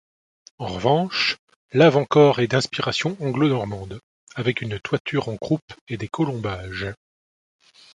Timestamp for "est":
2.39-2.47